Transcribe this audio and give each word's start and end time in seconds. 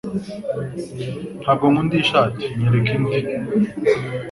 Ntabwo 1.41 1.63
nkunda 1.71 1.93
iyi 1.95 2.05
shati 2.11 2.43
Nyereka 2.57 2.91
undi 2.97 3.19